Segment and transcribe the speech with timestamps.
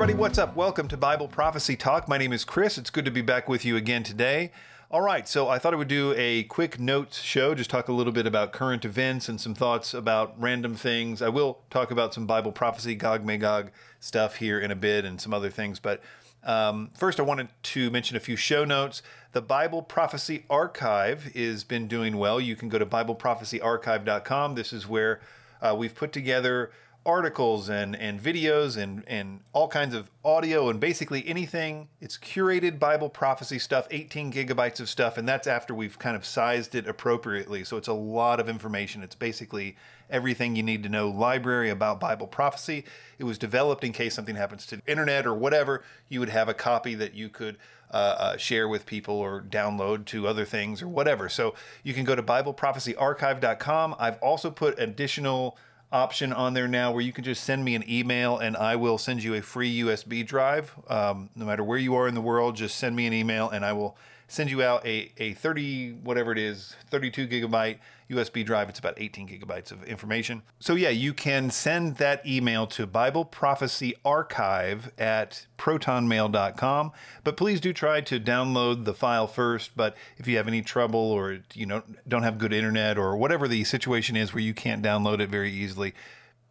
[0.00, 0.54] everybody, what's up?
[0.54, 2.06] Welcome to Bible Prophecy Talk.
[2.06, 2.78] My name is Chris.
[2.78, 4.52] It's good to be back with you again today.
[4.92, 7.92] All right, so I thought I would do a quick notes show, just talk a
[7.92, 11.20] little bit about current events and some thoughts about random things.
[11.20, 15.20] I will talk about some Bible prophecy, Gog Magog stuff here in a bit and
[15.20, 16.00] some other things, but
[16.44, 19.02] um, first, I wanted to mention a few show notes.
[19.32, 22.40] The Bible Prophecy Archive has been doing well.
[22.40, 24.54] You can go to BibleProphecyArchive.com.
[24.54, 25.20] This is where
[25.60, 26.70] uh, we've put together
[27.08, 31.88] articles and, and videos and, and all kinds of audio and basically anything.
[32.02, 36.26] It's curated Bible prophecy stuff, 18 gigabytes of stuff, and that's after we've kind of
[36.26, 37.64] sized it appropriately.
[37.64, 39.02] So it's a lot of information.
[39.02, 39.74] It's basically
[40.10, 42.84] everything you need to know library about Bible prophecy.
[43.18, 45.84] It was developed in case something happens to the internet or whatever.
[46.10, 47.56] You would have a copy that you could
[47.90, 51.30] uh, uh, share with people or download to other things or whatever.
[51.30, 53.96] So you can go to BibleProphecyArchive.com.
[53.98, 55.56] I've also put additional
[55.90, 58.98] option on there now where you can just send me an email and I will
[58.98, 60.72] send you a free USB drive.
[60.88, 63.64] Um, no matter where you are in the world, just send me an email and
[63.64, 63.96] I will
[64.28, 67.78] send you out a, a 30, whatever it is, 32 gigabyte
[68.10, 68.68] USB drive.
[68.68, 70.42] It's about 18 gigabytes of information.
[70.60, 76.92] So, yeah, you can send that email to Bible Prophecy Archive at protonmail.com.
[77.24, 79.72] But please do try to download the file first.
[79.74, 83.48] But if you have any trouble or you know don't have good internet or whatever
[83.48, 85.94] the situation is where you can't download it very easily,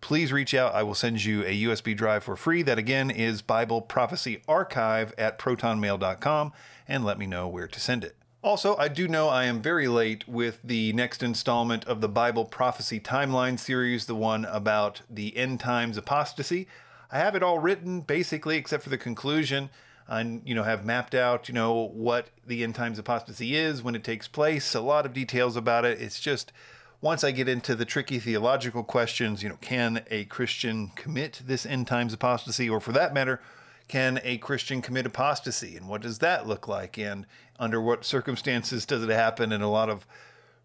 [0.01, 0.73] please reach out.
[0.73, 2.63] I will send you a USB drive for free.
[2.63, 6.53] That again is Bible Prophecy Archive at protonmail.com
[6.87, 8.15] and let me know where to send it.
[8.43, 12.45] Also, I do know I am very late with the next installment of the Bible
[12.45, 16.67] Prophecy Timeline series, the one about the end times apostasy.
[17.11, 19.69] I have it all written basically, except for the conclusion.
[20.07, 23.95] And you know, have mapped out, you know, what the end times apostasy is, when
[23.95, 25.99] it takes place, a lot of details about it.
[25.99, 26.53] It's just
[27.01, 31.65] once I get into the tricky theological questions, you know, can a Christian commit this
[31.65, 33.41] end times apostasy, or for that matter,
[33.87, 35.77] can a Christian commit apostasy?
[35.77, 36.97] And what does that look like?
[36.97, 37.25] And
[37.59, 39.51] under what circumstances does it happen?
[39.51, 40.05] And a lot of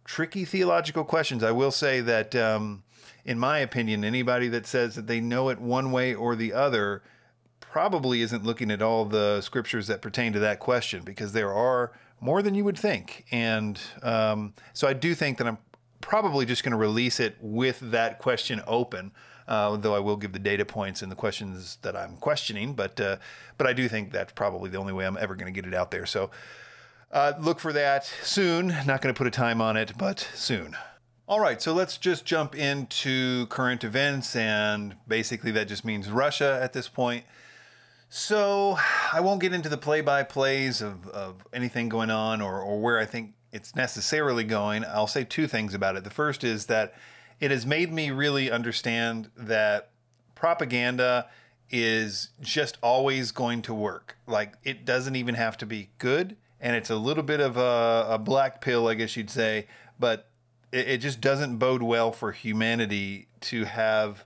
[0.05, 1.43] tricky theological questions.
[1.43, 2.83] I will say that, um,
[3.25, 7.03] in my opinion, anybody that says that they know it one way or the other
[7.60, 11.93] probably isn't looking at all the scriptures that pertain to that question because there are
[12.21, 13.25] more than you would think.
[13.31, 15.59] And um, so I do think that I'm
[16.00, 19.12] probably just going to release it with that question open
[19.48, 22.75] uh, though I will give the data points and the questions that I'm questioning.
[22.75, 23.16] But uh,
[23.58, 25.75] but I do think that's probably the only way I'm ever going to get it
[25.75, 26.06] out there.
[26.06, 26.30] So
[27.10, 28.69] uh, look for that soon.
[28.86, 30.76] Not going to put a time on it, but soon.
[31.28, 36.59] All right, so let's just jump into current events, and basically that just means Russia
[36.60, 37.24] at this point.
[38.10, 38.76] So
[39.10, 43.06] I won't get into the play-by-plays of, of anything going on or, or where I
[43.06, 44.84] think it's necessarily going.
[44.84, 46.04] I'll say two things about it.
[46.04, 46.92] The first is that
[47.41, 49.91] it has made me really understand that
[50.34, 51.28] propaganda
[51.70, 54.16] is just always going to work.
[54.26, 58.06] Like it doesn't even have to be good, and it's a little bit of a,
[58.10, 59.66] a black pill, I guess you'd say,
[59.98, 60.28] but
[60.71, 64.25] it, it just doesn't bode well for humanity to have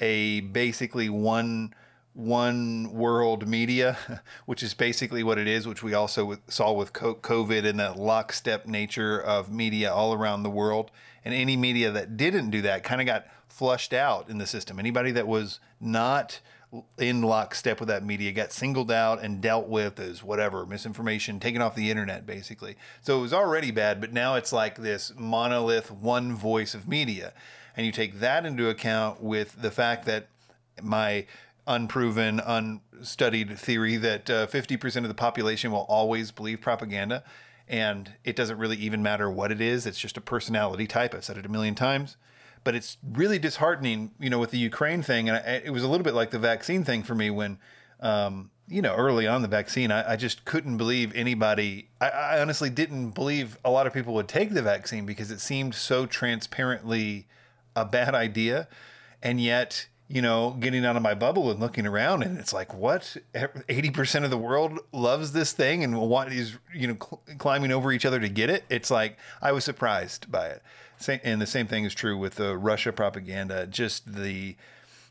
[0.00, 1.74] a basically one
[2.16, 3.98] one world media,
[4.46, 8.66] which is basically what it is, which we also saw with COVID and that lockstep
[8.66, 10.90] nature of media all around the world.
[11.24, 14.78] And any media that didn't do that kind of got flushed out in the system.
[14.78, 16.40] Anybody that was not
[16.98, 21.62] in lockstep with that media got singled out and dealt with as whatever misinformation taken
[21.62, 22.76] off the internet basically.
[23.02, 27.32] So it was already bad but now it's like this monolith one voice of media.
[27.76, 30.28] And you take that into account with the fact that
[30.82, 31.26] my
[31.66, 37.24] unproven unstudied theory that uh, 50% of the population will always believe propaganda
[37.68, 39.86] and it doesn't really even matter what it is.
[39.86, 41.14] It's just a personality type.
[41.14, 42.16] I've said it a million times,
[42.64, 45.28] but it's really disheartening, you know, with the Ukraine thing.
[45.28, 47.58] And it was a little bit like the vaccine thing for me when,
[48.00, 51.88] um, you know, early on the vaccine, I, I just couldn't believe anybody.
[52.00, 55.40] I, I, honestly didn't believe a lot of people would take the vaccine because it
[55.40, 57.26] seemed so transparently
[57.74, 58.68] a bad idea.
[59.22, 62.72] And yet, you know, getting out of my bubble and looking around, and it's like,
[62.72, 63.16] what?
[63.68, 67.72] Eighty percent of the world loves this thing and want is you know cl- climbing
[67.72, 68.64] over each other to get it.
[68.70, 70.62] It's like I was surprised by it.
[71.24, 73.66] And the same thing is true with the Russia propaganda.
[73.66, 74.56] Just the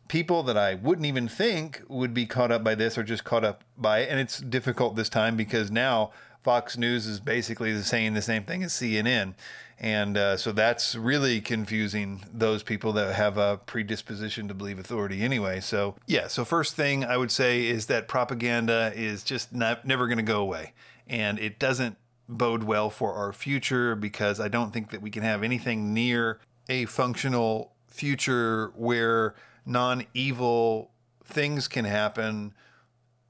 [0.07, 3.43] people that I wouldn't even think would be caught up by this are just caught
[3.43, 6.11] up by it, and it's difficult this time because now
[6.45, 9.33] Fox News is basically saying the same thing as CNN.
[9.79, 15.23] And uh, so that's really confusing those people that have a predisposition to believe authority
[15.23, 15.59] anyway.
[15.59, 20.05] So, yeah, so first thing I would say is that propaganda is just not, never
[20.05, 20.73] going to go away.
[21.07, 21.97] And it doesn't
[22.29, 26.39] bode well for our future because I don't think that we can have anything near
[26.69, 29.33] a functional future where
[29.65, 30.91] non evil
[31.23, 32.53] things can happen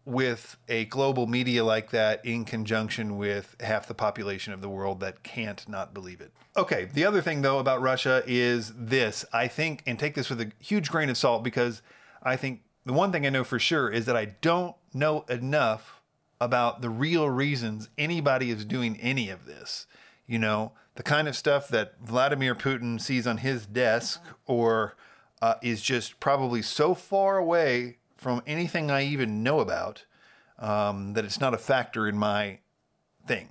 [0.05, 4.99] with a global media like that in conjunction with half the population of the world
[4.99, 6.31] that can't not believe it.
[6.55, 9.25] Okay, the other thing though about Russia is this.
[9.33, 11.81] I think, and take this with a huge grain of salt because
[12.21, 16.01] I think the one thing I know for sure is that I don't know enough
[16.39, 19.87] about the real reasons anybody is doing any of this.
[20.27, 24.95] You know, the kind of stuff that Vladimir Putin sees on his desk or
[25.41, 30.03] uh, is just probably so far away from anything I even know about
[30.57, 32.57] um, that it's not a factor in my
[33.27, 33.49] thing.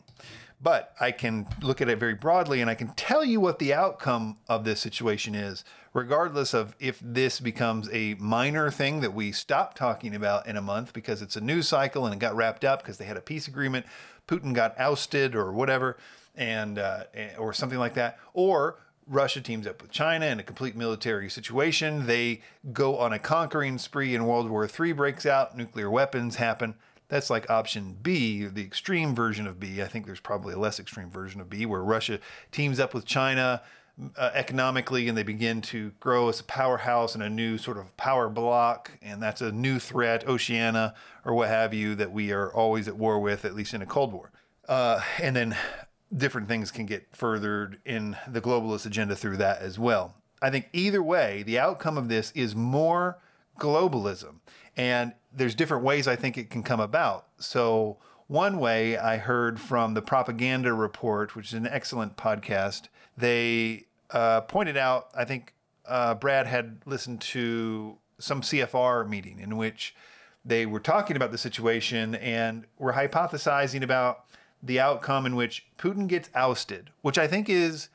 [0.60, 3.72] But I can look at it very broadly and I can tell you what the
[3.72, 5.62] outcome of this situation is,
[5.92, 10.60] regardless of if this becomes a minor thing that we stop talking about in a
[10.60, 13.20] month because it's a news cycle and it got wrapped up because they had a
[13.20, 13.86] peace agreement,
[14.26, 15.98] Putin got ousted or whatever,
[16.34, 17.04] and uh,
[17.38, 22.06] or something like that, or Russia teams up with China in a complete military situation.
[22.06, 22.40] They
[22.72, 25.56] go on a conquering spree, and World War III breaks out.
[25.56, 26.74] Nuclear weapons happen.
[27.08, 29.82] That's like option B, the extreme version of B.
[29.82, 32.18] I think there's probably a less extreme version of B, where Russia
[32.50, 33.62] teams up with China
[34.16, 37.96] uh, economically and they begin to grow as a powerhouse and a new sort of
[37.96, 38.90] power block.
[39.02, 42.96] And that's a new threat, Oceania or what have you, that we are always at
[42.96, 44.32] war with, at least in a Cold War.
[44.68, 45.56] Uh, and then
[46.16, 50.14] different things can get furthered in the globalist agenda through that as well.
[50.40, 53.18] I think either way, the outcome of this is more
[53.58, 54.36] globalism.
[54.76, 57.26] And there's different ways I think it can come about.
[57.38, 62.88] So, one way I heard from the Propaganda Report, which is an excellent podcast,
[63.18, 65.52] they uh, pointed out, I think
[65.86, 69.94] uh, Brad had listened to some CFR meeting in which
[70.44, 74.24] they were talking about the situation and were hypothesizing about
[74.64, 77.88] the outcome in which Putin gets ousted, which I think is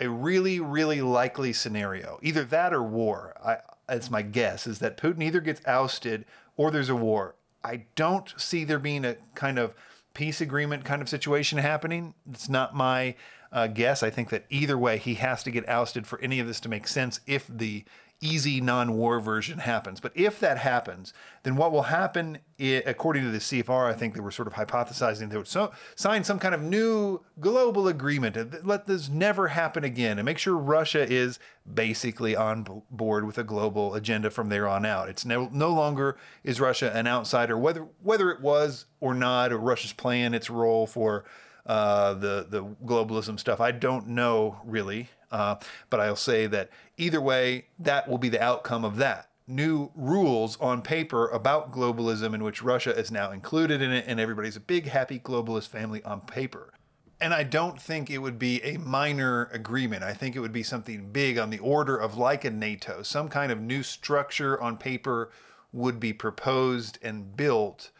[0.00, 2.18] a really, really likely scenario.
[2.22, 3.34] Either that or war.
[3.44, 3.58] I,
[3.88, 6.24] that's my guess, is that Putin either gets ousted
[6.56, 7.36] or there's a war.
[7.62, 9.74] I don't see there being a kind of
[10.14, 12.14] peace agreement kind of situation happening.
[12.30, 13.14] It's not my
[13.52, 14.02] uh, guess.
[14.02, 16.68] I think that either way, he has to get ousted for any of this to
[16.68, 17.84] make sense if the
[18.20, 20.00] easy non-war version happens.
[20.00, 24.20] But if that happens, then what will happen, according to the CFR, I think they
[24.20, 28.66] were sort of hypothesizing they would so, sign some kind of new global agreement.
[28.66, 31.38] Let this never happen again, and make sure Russia is
[31.72, 35.08] basically on board with a global agenda from there on out.
[35.08, 39.58] It's no, no longer is Russia an outsider, whether whether it was or not, or
[39.58, 41.24] Russia's playing its role for.
[41.66, 43.60] Uh, the the globalism stuff.
[43.60, 45.08] I don't know really.
[45.30, 45.56] Uh,
[45.90, 49.28] but I'll say that either way, that will be the outcome of that.
[49.48, 54.18] New rules on paper about globalism, in which Russia is now included in it, and
[54.18, 56.72] everybody's a big, happy globalist family on paper.
[57.20, 60.02] And I don't think it would be a minor agreement.
[60.02, 63.02] I think it would be something big on the order of like a NATO.
[63.02, 65.30] Some kind of new structure on paper
[65.72, 67.90] would be proposed and built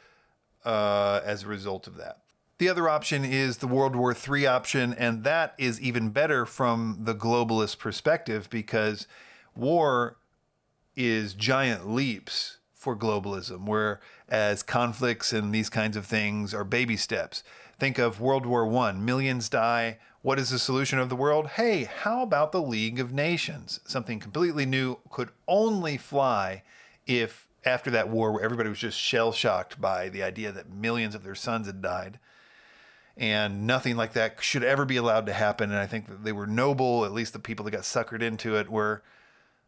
[0.65, 2.19] uh, as a result of that.
[2.59, 7.01] The other option is the World War III option, and that is even better from
[7.03, 9.07] the globalist perspective because
[9.55, 10.17] war
[10.95, 17.43] is giant leaps for globalism, whereas conflicts and these kinds of things are baby steps.
[17.79, 19.99] Think of World War I, millions die.
[20.23, 21.49] What is the solution of the world?
[21.49, 23.81] Hey, how about the League of Nations?
[23.85, 26.63] Something completely new could only fly
[27.07, 31.15] if after that war where everybody was just shell shocked by the idea that millions
[31.15, 32.19] of their sons had died
[33.17, 35.71] and nothing like that should ever be allowed to happen.
[35.71, 38.57] And I think that they were noble, at least the people that got suckered into
[38.57, 39.03] it were.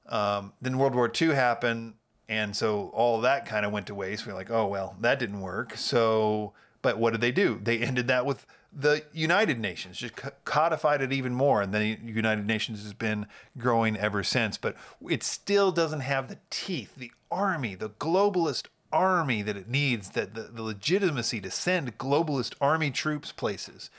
[0.08, 1.94] Um, then World War II happened,
[2.28, 4.26] and so all that kind of went to waste.
[4.26, 5.76] We're like, oh well, that didn't work.
[5.76, 6.52] So,
[6.82, 7.60] but what did they do?
[7.62, 10.14] They ended that with the United Nations, just
[10.44, 13.26] codified it even more, and the United Nations has been
[13.56, 14.58] growing ever since.
[14.58, 14.76] But
[15.08, 20.34] it still doesn't have the teeth, the army, the globalist army that it needs, that
[20.34, 23.90] the, the legitimacy to send globalist army troops places.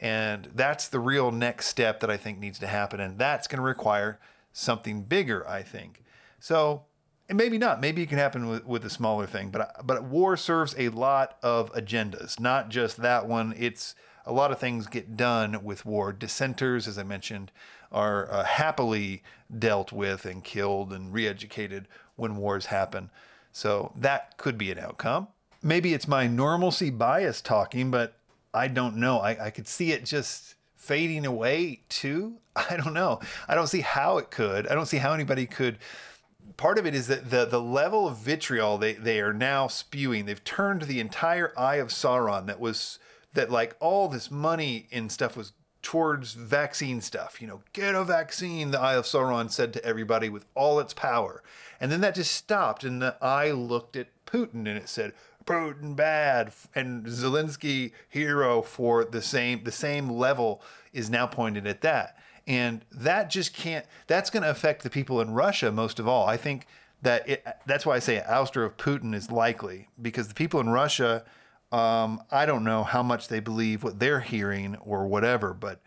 [0.00, 3.00] And that's the real next step that I think needs to happen.
[3.00, 4.18] And that's going to require
[4.52, 6.02] something bigger, I think.
[6.38, 6.84] So,
[7.28, 7.80] and maybe not.
[7.80, 9.50] Maybe it can happen with, with a smaller thing.
[9.50, 13.54] But but war serves a lot of agendas, not just that one.
[13.56, 16.12] It's a lot of things get done with war.
[16.12, 17.50] Dissenters, as I mentioned,
[17.90, 19.22] are uh, happily
[19.56, 23.10] dealt with and killed and re-educated when wars happen.
[23.56, 25.28] So that could be an outcome.
[25.62, 28.12] Maybe it's my normalcy bias talking, but
[28.52, 29.20] I don't know.
[29.20, 32.34] I, I could see it just fading away too.
[32.56, 33.18] I don't know.
[33.48, 34.66] I don't see how it could.
[34.68, 35.78] I don't see how anybody could.
[36.58, 40.26] Part of it is that the, the level of vitriol they, they are now spewing,
[40.26, 42.98] they've turned the entire eye of Sauron that was
[43.32, 45.54] that like all this money and stuff was
[45.86, 47.40] towards vaccine stuff.
[47.40, 50.92] You know, get a vaccine, the Eye of Sauron said to everybody with all its
[50.92, 51.44] power.
[51.80, 55.12] And then that just stopped, and the eye looked at Putin and it said,
[55.44, 60.60] Putin bad and Zelensky hero for the same the same level
[60.92, 62.18] is now pointed at that.
[62.48, 66.26] And that just can't that's going to affect the people in Russia most of all.
[66.26, 66.66] I think
[67.02, 70.70] that it, that's why I say ouster of Putin is likely because the people in
[70.70, 71.24] Russia
[71.76, 75.80] um, I don't know how much they believe what they're hearing or whatever, but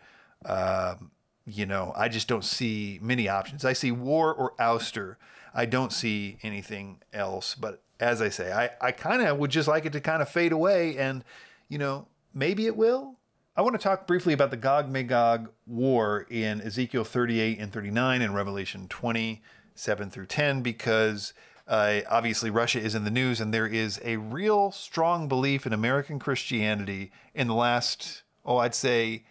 [0.44, 1.10] um,
[1.46, 3.64] you know, I just don't see many options.
[3.64, 5.16] I see war or ouster.
[5.52, 7.54] I don't see anything else.
[7.56, 10.28] But as I say, I, I kind of would just like it to kind of
[10.28, 11.24] fade away and,
[11.68, 13.16] you know, maybe it will.
[13.56, 18.22] I want to talk briefly about the Gog Magog war in Ezekiel 38 and 39
[18.22, 21.34] and Revelation 27 through 10 because
[21.70, 25.72] uh, obviously Russia is in the news and there is a real strong belief in
[25.72, 29.22] American Christianity in the last, oh, I'd say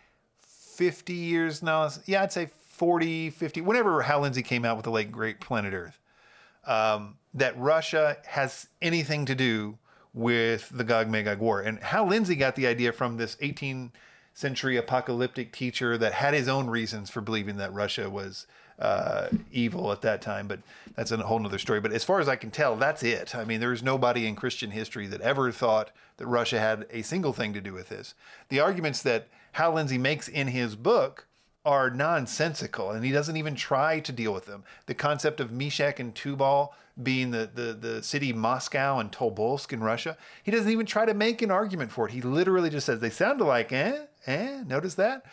[0.42, 1.90] 50 years now.
[2.06, 5.74] Yeah, I'd say 40, 50, whenever Hal Lindsey came out with the late great Planet
[5.74, 6.00] Earth,
[6.66, 9.78] um, that Russia has anything to do
[10.14, 11.60] with the Gog Magog War.
[11.60, 13.92] And Hal Lindsey got the idea from this 18th
[14.34, 18.48] century apocalyptic teacher that had his own reasons for believing that Russia was
[18.80, 20.60] uh, evil at that time, but
[20.96, 21.80] that's a whole other story.
[21.80, 23.36] But as far as I can tell, that's it.
[23.36, 27.34] I mean, there's nobody in Christian history that ever thought that Russia had a single
[27.34, 28.14] thing to do with this.
[28.50, 31.28] The arguments that Hal Lindsey makes in his book
[31.66, 34.64] are nonsensical, and he doesn't even try to deal with them.
[34.86, 39.82] The concept of Meshech and Tubal being the, the, the city Moscow and Tobolsk in
[39.82, 42.14] Russia, he doesn't even try to make an argument for it.
[42.14, 44.06] He literally just says they sound alike, eh?
[44.26, 44.64] Eh?
[44.66, 45.26] Notice that?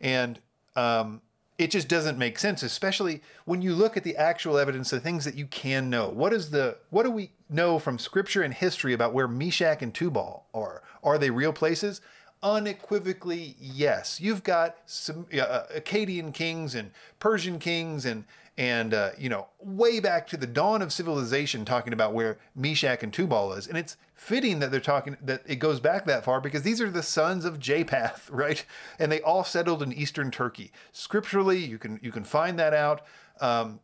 [0.00, 0.38] And
[0.76, 1.20] um,
[1.56, 5.24] it just doesn't make sense, especially when you look at the actual evidence, the things
[5.24, 6.08] that you can know.
[6.08, 9.94] What is the what do we know from scripture and history about where Meshech and
[9.94, 10.82] Tubal are?
[11.02, 12.00] Are they real places?
[12.42, 14.20] Unequivocally, yes.
[14.20, 18.24] You've got some uh, Akkadian kings and Persian kings and
[18.56, 23.02] and uh, you know way back to the dawn of civilization talking about where Meshech
[23.02, 26.40] and Tubal is and it's fitting that they're talking that it goes back that far
[26.40, 28.64] because these are the sons of Japheth right
[28.98, 33.02] and they all settled in eastern Turkey scripturally you can you can find that out
[33.40, 33.80] um,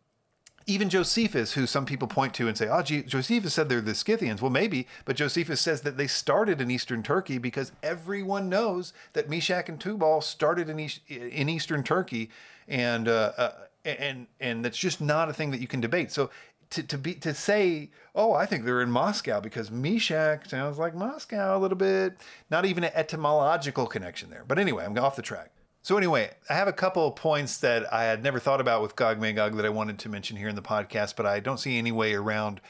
[0.66, 4.40] even Josephus, who some people point to and say, oh, Josephus said they're the Scythians.
[4.40, 9.28] Well, maybe, but Josephus says that they started in eastern Turkey because everyone knows that
[9.28, 12.30] Meshech and Tubal started in, in eastern Turkey.
[12.68, 13.52] And uh, uh,
[13.84, 16.12] and and that's just not a thing that you can debate.
[16.12, 16.30] So
[16.70, 20.94] to, to be to say, oh, I think they're in Moscow because Meshech sounds like
[20.94, 22.18] Moscow a little bit.
[22.50, 24.44] Not even an etymological connection there.
[24.46, 25.50] But anyway, I'm off the track.
[25.82, 28.96] So anyway, I have a couple of points that I had never thought about with
[28.96, 31.78] Gog Magog that I wanted to mention here in the podcast, but I don't see
[31.78, 32.60] any way around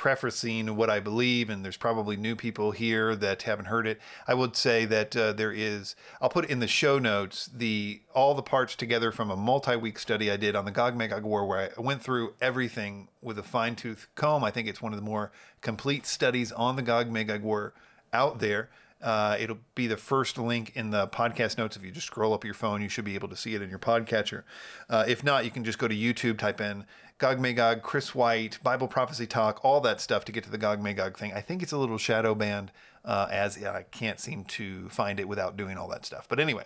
[0.00, 4.00] prefacing what I believe, and there's probably new people here that haven't heard it.
[4.26, 5.94] I would say that uh, there is.
[6.22, 10.30] I'll put in the show notes the all the parts together from a multi-week study
[10.30, 14.08] I did on the Gog Magog War, where I went through everything with a fine-tooth
[14.14, 14.42] comb.
[14.42, 17.74] I think it's one of the more complete studies on the Gog Magog War
[18.14, 18.70] out there.
[19.02, 21.76] Uh, it'll be the first link in the podcast notes.
[21.76, 23.70] If you just scroll up your phone, you should be able to see it in
[23.70, 24.42] your podcatcher.
[24.88, 26.84] Uh, if not, you can just go to YouTube, type in
[27.18, 30.80] Gog Magog, Chris White, Bible Prophecy Talk, all that stuff to get to the Gog
[30.80, 31.32] Magog thing.
[31.32, 32.72] I think it's a little shadow banned,
[33.04, 36.26] uh, as I can't seem to find it without doing all that stuff.
[36.28, 36.64] But anyway,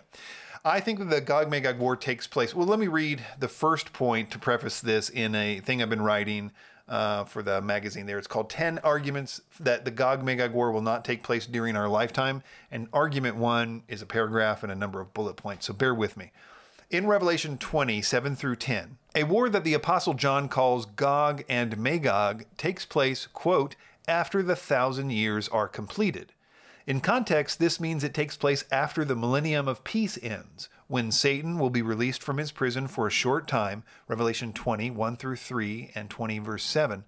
[0.63, 2.55] I think the Gog Magog war takes place.
[2.55, 6.01] Well, let me read the first point to preface this in a thing I've been
[6.01, 6.51] writing.
[6.87, 8.19] Uh, for the magazine there.
[8.19, 11.89] It's called 10 Arguments That the Gog Magog War Will Not Take Place During Our
[11.89, 12.43] Lifetime.
[12.69, 15.65] And argument one is a paragraph and a number of bullet points.
[15.65, 16.31] So bear with me
[16.89, 18.97] in Revelation 20, 7 through 10.
[19.15, 23.75] A war that the Apostle John calls Gog and Magog takes place, quote,
[24.07, 26.31] after the thousand years are completed.
[26.85, 31.57] In context, this means it takes place after the millennium of peace ends, when Satan
[31.59, 35.91] will be released from his prison for a short time, Revelation 20, 1 through 3,
[35.95, 37.03] and 20, verse 7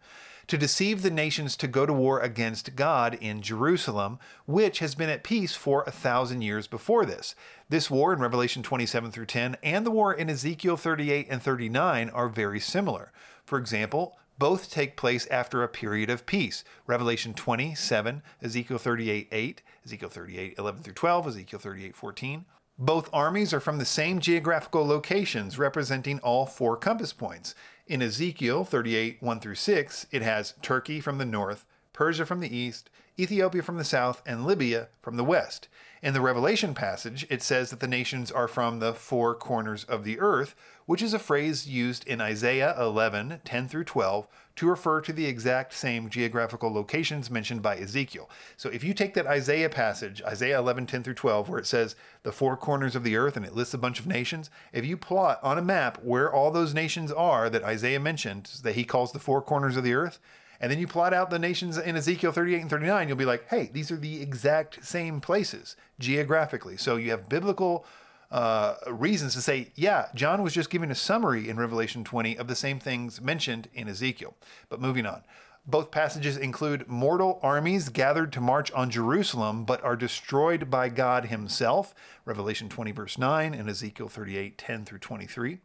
[0.48, 5.10] to deceive the nations to go to war against God in Jerusalem, which has been
[5.10, 7.36] at peace for a thousand years before this.
[7.69, 12.10] This war in Revelation 27 through 10 and the war in Ezekiel 38 and 39
[12.12, 13.12] are very similar.
[13.43, 16.63] For example, both take place after a period of peace.
[16.86, 22.46] Revelation 27, Ezekiel 38 8, Ezekiel 38 11 through 12, Ezekiel 38 14.
[22.79, 27.55] Both armies are from the same geographical locations, representing all four compass points.
[27.88, 31.65] In Ezekiel 38 1 through 6, it has Turkey from the north,
[31.98, 35.68] Persia from the east, Ethiopia from the south, and Libya from the west.
[36.04, 40.04] In the Revelation passage, it says that the nations are from the four corners of
[40.04, 40.54] the earth,
[40.86, 44.27] which is a phrase used in Isaiah 11 10 through 12
[44.58, 48.30] to refer to the exact same geographical locations mentioned by Ezekiel.
[48.58, 51.96] So if you take that Isaiah passage, Isaiah 11 10 through 12, where it says
[52.22, 54.98] the four corners of the earth and it lists a bunch of nations, if you
[54.98, 59.13] plot on a map where all those nations are that Isaiah mentioned, that he calls
[59.13, 60.20] the four corners of the earth,
[60.60, 63.48] And then you plot out the nations in Ezekiel 38 and 39, you'll be like,
[63.50, 66.78] hey, these are the exact same places geographically.
[66.78, 67.86] So you have biblical
[68.32, 72.48] uh, reasons to say, yeah, John was just giving a summary in Revelation 20 of
[72.48, 74.36] the same things mentioned in Ezekiel.
[74.70, 75.24] But moving on.
[75.70, 81.26] Both passages include mortal armies gathered to march on Jerusalem, but are destroyed by God
[81.26, 81.94] Himself.
[82.24, 85.60] Revelation 20, verse 9, and Ezekiel 38, 10 through 23.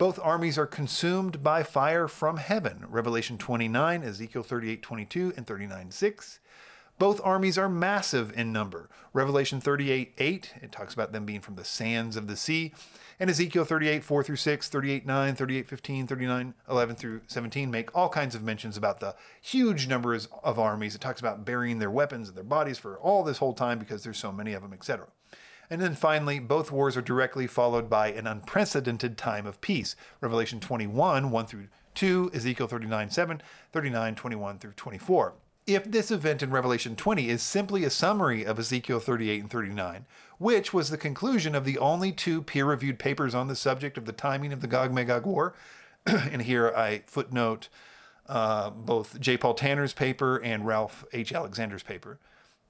[0.00, 2.86] Both armies are consumed by fire from heaven.
[2.88, 6.40] Revelation 29, Ezekiel 38, 22, and 39, 6.
[6.98, 8.88] Both armies are massive in number.
[9.12, 12.72] Revelation 38, 8, it talks about them being from the sands of the sea.
[13.18, 17.94] And Ezekiel 38, 4 through 6, 38, 9, 38, 15, 39, 11 through 17 make
[17.94, 20.94] all kinds of mentions about the huge numbers of armies.
[20.94, 24.02] It talks about burying their weapons and their bodies for all this whole time because
[24.02, 25.08] there's so many of them, etc.
[25.70, 29.94] And then finally, both wars are directly followed by an unprecedented time of peace.
[30.20, 35.34] Revelation 21, 1 through 2, Ezekiel 39, 7, 39, 21 through 24
[35.74, 40.06] if this event in Revelation 20 is simply a summary of Ezekiel 38 and 39,
[40.38, 44.04] which was the conclusion of the only two peer reviewed papers on the subject of
[44.04, 45.54] the timing of the Gog Magog War,
[46.06, 47.68] and here I footnote
[48.26, 49.36] uh, both J.
[49.36, 51.32] Paul Tanner's paper and Ralph H.
[51.32, 52.18] Alexander's paper,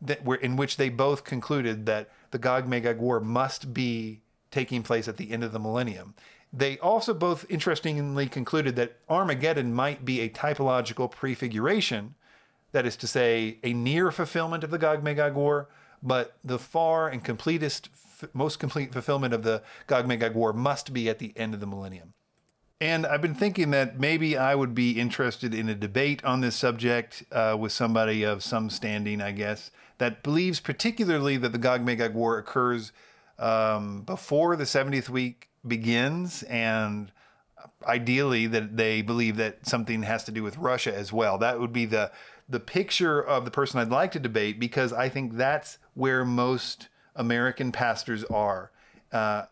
[0.01, 4.83] that were, in which they both concluded that the Gog Magog War must be taking
[4.83, 6.15] place at the end of the millennium.
[6.53, 12.15] They also both interestingly concluded that Armageddon might be a typological prefiguration
[12.73, 15.69] that is to say, a near fulfillment of the Gog Magog War,
[16.03, 17.89] but the far and completest,
[18.33, 21.67] most complete fulfillment of the Gog Magog War must be at the end of the
[21.67, 22.15] millennium.
[22.81, 26.57] And I've been thinking that maybe I would be interested in a debate on this
[26.57, 31.85] subject uh, with somebody of some standing, I guess, that believes particularly that the Gog
[31.85, 32.91] Magog War occurs
[33.39, 37.13] um, before the 70th week begins and
[37.87, 41.37] ideally that they believe that something has to do with Russia as well.
[41.37, 42.11] That would be the
[42.49, 46.89] the picture of the person I'd like to debate because I think that's where most
[47.15, 48.73] American pastors are.
[49.13, 49.45] Uh,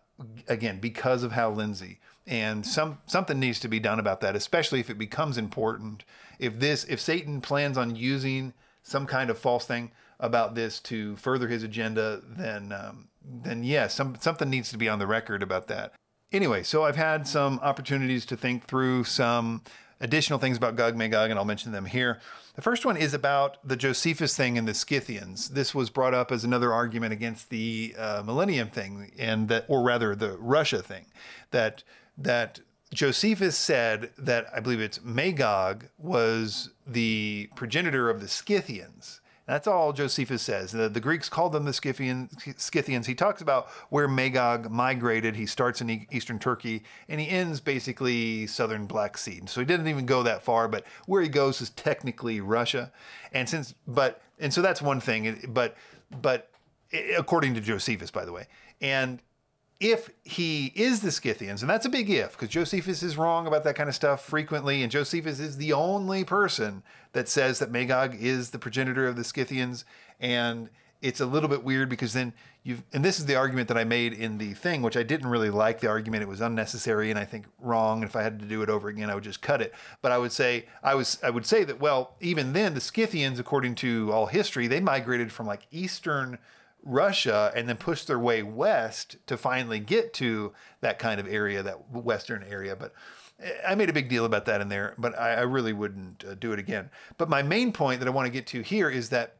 [0.48, 4.80] again, because of Hal Lindsey, and some something needs to be done about that, especially
[4.80, 6.04] if it becomes important.
[6.38, 11.16] If this, if Satan plans on using some kind of false thing about this to
[11.16, 15.06] further his agenda, then um, then yes, yeah, some something needs to be on the
[15.06, 15.92] record about that.
[16.32, 19.62] Anyway, so I've had some opportunities to think through some
[20.00, 22.20] additional things about Gog Magog, and I'll mention them here.
[22.54, 25.50] The first one is about the Josephus thing and the Scythians.
[25.50, 29.82] This was brought up as another argument against the uh, Millennium thing, and that, or
[29.82, 31.06] rather, the Russia thing,
[31.50, 31.84] that
[32.16, 32.60] that
[32.92, 39.94] Josephus said that I believe it's Magog was the progenitor of the Scythians, that's all
[39.94, 40.72] Josephus says.
[40.72, 43.06] The, the Greeks called them the Scythian, Scythians.
[43.06, 45.34] He talks about where Magog migrated.
[45.34, 49.40] He starts in eastern Turkey and he ends basically southern Black Sea.
[49.46, 52.92] So he didn't even go that far, but where he goes is technically Russia.
[53.32, 55.42] And since, but, and so that's one thing.
[55.48, 55.76] But,
[56.20, 56.50] but
[57.16, 58.48] according to Josephus, by the way.
[58.82, 59.18] And
[59.80, 63.64] if he is the Scythians, and that's a big if, because Josephus is wrong about
[63.64, 68.16] that kind of stuff frequently, and Josephus is the only person that says that Magog
[68.20, 69.84] is the progenitor of the Scythians,
[70.18, 70.68] and
[71.00, 72.32] it's a little bit weird because then
[72.64, 75.28] you've, and this is the argument that I made in the thing, which I didn't
[75.28, 76.22] really like the argument.
[76.22, 78.02] It was unnecessary and I think wrong.
[78.02, 79.72] And if I had to do it over again, I would just cut it.
[80.02, 83.38] But I would say, I was, I would say that, well, even then, the Scythians,
[83.38, 86.38] according to all history, they migrated from like Eastern
[86.84, 91.62] Russia and then push their way west to finally get to that kind of area,
[91.62, 92.76] that western area.
[92.76, 92.94] But
[93.66, 96.34] I made a big deal about that in there, but I, I really wouldn't uh,
[96.34, 96.90] do it again.
[97.16, 99.36] But my main point that I want to get to here is that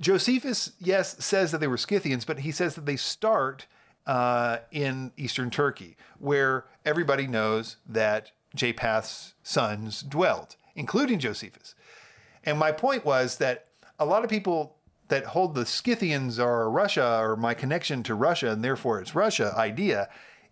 [0.00, 3.66] Josephus, yes, says that they were Scythians, but he says that they start
[4.06, 11.74] uh, in eastern Turkey, where everybody knows that Japheth's sons dwelled, including Josephus.
[12.44, 13.66] And my point was that
[13.98, 14.76] a lot of people
[15.10, 19.54] that hold the Scythians are Russia or my connection to Russia and therefore it's Russia
[19.56, 20.08] idea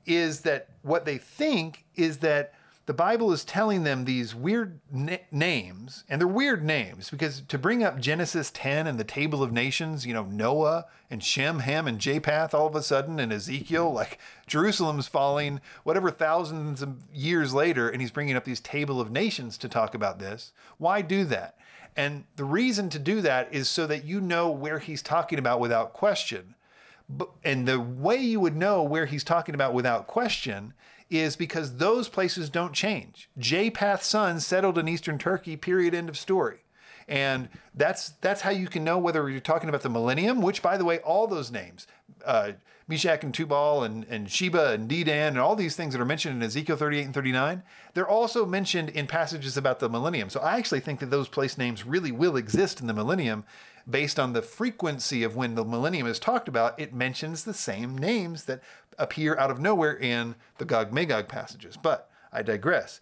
[0.07, 2.55] is that what they think is that
[2.88, 7.59] the Bible is telling them these weird na- names, and they're weird names because to
[7.59, 11.87] bring up Genesis 10 and the table of nations, you know, Noah and Shem, Ham,
[11.87, 17.53] and Japheth all of a sudden, and Ezekiel, like Jerusalem's falling, whatever thousands of years
[17.53, 20.53] later, and he's bringing up these table of nations to talk about this.
[20.79, 21.59] Why do that?
[21.99, 25.59] And the reason to do that is so that you know where he's talking about
[25.59, 26.55] without question.
[27.43, 30.75] And the way you would know where he's talking about without question
[31.11, 33.29] is because those places don't change.
[33.37, 36.59] Japheth's son settled in eastern Turkey, period, end of story.
[37.09, 40.77] And that's that's how you can know whether you're talking about the millennium, which by
[40.77, 41.89] the way, all those names,
[42.25, 42.53] uh,
[42.88, 46.37] Meshech and Tubal and, and Sheba and Dedan and all these things that are mentioned
[46.37, 50.31] in Ezekiel 38 and 39, they're also mentioned in passages about the millennium.
[50.31, 53.44] So I actually think that those place names really will exist in the millennium
[53.88, 56.79] based on the frequency of when the millennium is talked about.
[56.81, 58.62] It mentions the same names that
[58.98, 61.77] appear out of nowhere in the Gog Magog passages.
[61.77, 63.01] But I digress.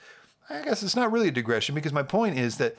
[0.48, 2.76] I guess it's not really a digression because my point is that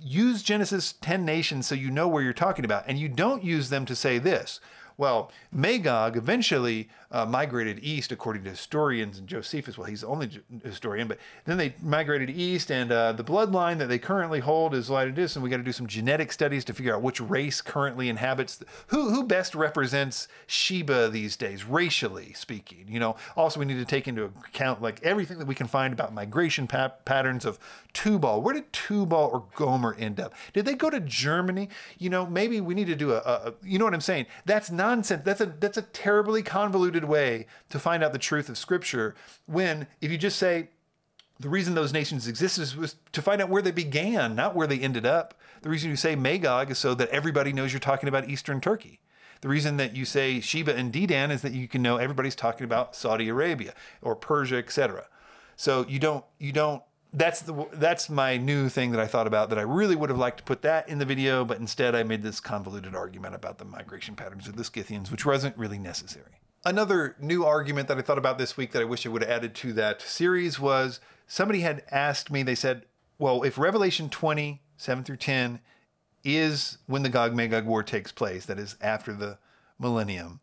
[0.00, 3.70] use Genesis 10 nations so you know where you're talking about, and you don't use
[3.70, 4.60] them to say this.
[4.96, 9.78] Well, Magog eventually uh, migrated east, according to historians and Josephus.
[9.78, 10.30] Well, he's the only
[10.64, 14.90] historian, but then they migrated east, and uh, the bloodline that they currently hold is
[14.90, 15.36] like this.
[15.36, 18.56] And we got to do some genetic studies to figure out which race currently inhabits
[18.56, 22.86] the, who who best represents Sheba these days, racially speaking.
[22.88, 25.92] You know, also we need to take into account like everything that we can find
[25.92, 27.58] about migration pa- patterns of
[27.92, 28.42] Tubal.
[28.42, 30.34] Where did Tubal or Gomer end up?
[30.52, 31.68] Did they go to Germany?
[31.98, 34.26] You know, maybe we need to do a, a you know what I'm saying?
[34.44, 35.22] That's nonsense.
[35.24, 39.14] That's a that's a terribly convoluted way to find out the truth of Scripture.
[39.46, 40.68] When if you just say
[41.40, 44.78] the reason those nations existed was to find out where they began, not where they
[44.78, 45.34] ended up.
[45.62, 49.00] The reason you say Magog is so that everybody knows you're talking about Eastern Turkey.
[49.40, 52.64] The reason that you say Sheba and Dedan is that you can know everybody's talking
[52.64, 55.06] about Saudi Arabia or Persia, etc.
[55.56, 56.82] So you don't you don't
[57.14, 60.18] that's the that's my new thing that I thought about that I really would have
[60.18, 63.58] liked to put that in the video, but instead I made this convoluted argument about
[63.58, 66.40] the migration patterns of the Scythians, which wasn't really necessary.
[66.64, 69.30] Another new argument that I thought about this week that I wish I would have
[69.30, 70.98] added to that series was
[71.28, 72.86] somebody had asked me, they said,
[73.18, 75.60] well, if Revelation 20, 7 through 10
[76.24, 79.38] is when the Gog Magog war takes place, that is after the
[79.78, 80.40] millennium,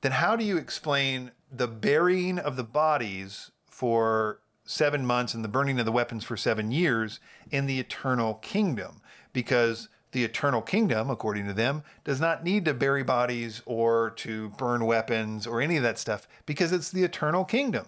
[0.00, 5.48] then how do you explain the burying of the bodies for seven months and the
[5.48, 9.00] burning of the weapons for seven years in the eternal kingdom?
[9.32, 14.50] Because the eternal kingdom, according to them, does not need to bury bodies or to
[14.50, 17.86] burn weapons or any of that stuff because it's the eternal kingdom.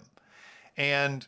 [0.75, 1.25] And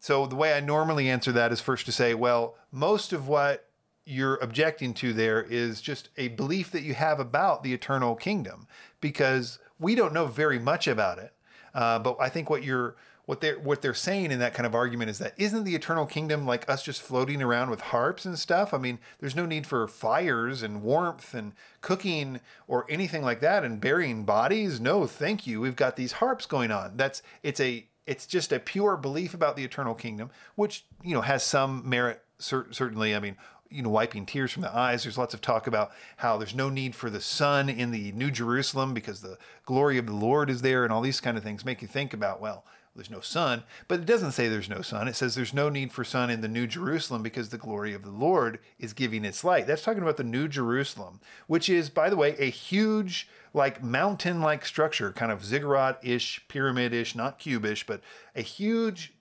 [0.00, 3.68] so the way I normally answer that is first to say, well, most of what
[4.04, 8.66] you're objecting to there is just a belief that you have about the eternal kingdom
[9.00, 11.32] because we don't know very much about it.
[11.72, 12.96] Uh, but I think what you're
[13.32, 16.04] what they're what they're saying in that kind of argument is that isn't the eternal
[16.04, 18.74] kingdom like us just floating around with harps and stuff?
[18.74, 23.64] I mean, there's no need for fires and warmth and cooking or anything like that
[23.64, 24.80] and burying bodies.
[24.80, 25.62] No, thank you.
[25.62, 26.98] We've got these harps going on.
[26.98, 31.22] That's it's a it's just a pure belief about the eternal kingdom, which you know
[31.22, 32.22] has some merit.
[32.38, 33.38] certainly, I mean,
[33.70, 35.04] you know, wiping tears from the eyes.
[35.04, 38.30] There's lots of talk about how there's no need for the sun in the New
[38.30, 41.64] Jerusalem because the glory of the Lord is there, and all these kind of things
[41.64, 45.08] make you think about well there's no sun, but it doesn't say there's no sun.
[45.08, 48.02] It says there's no need for sun in the New Jerusalem because the glory of
[48.02, 49.66] the Lord is giving its light.
[49.66, 54.42] That's talking about the New Jerusalem, which is, by the way, a huge, like mountain
[54.42, 58.02] like structure, kind of ziggurat ish, pyramid ish, not cubish, but
[58.36, 59.14] a huge,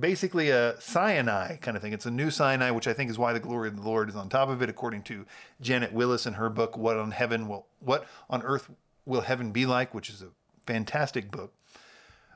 [0.00, 1.92] basically a Sinai kind of thing.
[1.92, 4.16] It's a new Sinai, which I think is why the glory of the Lord is
[4.16, 5.24] on top of it, according to
[5.60, 8.70] Janet Willis in her book, What on Heaven Will, What on Earth
[9.06, 10.30] Will Heaven Be Like, which is a
[10.66, 11.52] fantastic book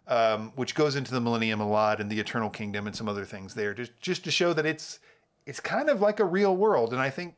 [0.08, 3.24] um, which goes into the millennium a lot and the eternal kingdom and some other
[3.24, 4.98] things there, just just to show that it's
[5.46, 6.92] it's kind of like a real world.
[6.92, 7.34] And I think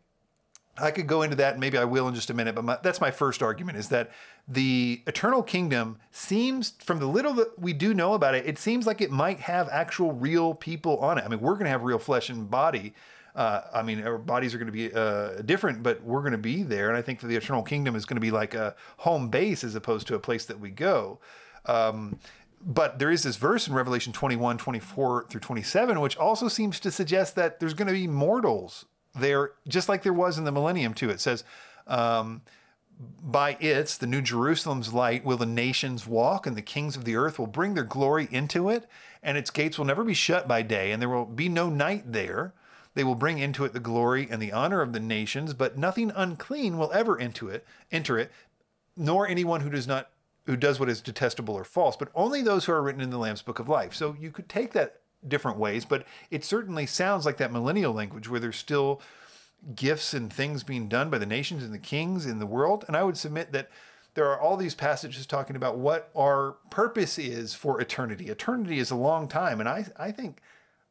[0.78, 2.54] I could go into that, and maybe I will in just a minute.
[2.54, 4.10] But my, that's my first argument: is that
[4.48, 8.86] the eternal kingdom seems, from the little that we do know about it, it seems
[8.86, 11.24] like it might have actual real people on it.
[11.24, 12.94] I mean, we're going to have real flesh and body.
[13.34, 16.38] Uh, I mean, our bodies are going to be uh, different, but we're going to
[16.38, 16.88] be there.
[16.88, 19.62] And I think that the eternal kingdom is going to be like a home base
[19.62, 21.20] as opposed to a place that we go.
[21.66, 22.18] Um,
[22.60, 26.90] but there is this verse in Revelation 21, 24 through 27, which also seems to
[26.90, 30.92] suggest that there's going to be mortals there, just like there was in the millennium,
[30.92, 31.08] too.
[31.10, 31.42] It says,
[31.86, 32.42] um,
[33.22, 37.16] by its, the New Jerusalem's light, will the nations walk, and the kings of the
[37.16, 38.86] earth will bring their glory into it,
[39.22, 42.12] and its gates will never be shut by day, and there will be no night
[42.12, 42.52] there.
[42.94, 46.12] They will bring into it the glory and the honor of the nations, but nothing
[46.14, 48.30] unclean will ever into it, enter it,
[48.96, 50.10] nor anyone who does not
[50.50, 53.18] who does what is detestable or false, but only those who are written in the
[53.18, 53.94] Lamb's Book of Life.
[53.94, 58.28] So you could take that different ways, but it certainly sounds like that millennial language
[58.28, 59.00] where there's still
[59.76, 62.84] gifts and things being done by the nations and the kings in the world.
[62.88, 63.70] And I would submit that
[64.14, 68.28] there are all these passages talking about what our purpose is for eternity.
[68.28, 69.60] Eternity is a long time.
[69.60, 70.40] And I, I think,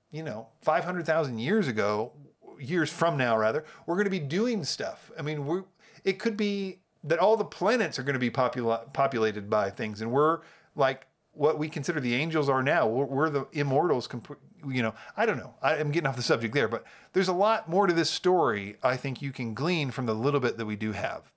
[0.10, 2.14] you know, 500,000 years ago,
[2.58, 5.12] years from now, rather, we're going to be doing stuff.
[5.20, 5.64] I mean, we
[6.06, 10.02] it could be that all the planets are going to be popula- populated by things,
[10.02, 10.40] and we're
[10.76, 12.88] like what we consider the angels are now.
[12.88, 15.54] We're, we're the immortals, comp- you know, I don't know.
[15.62, 16.84] I, am getting off the subject there, but
[17.14, 20.40] there's a lot more to this story I think you can glean from the little
[20.40, 21.32] bit that we do have.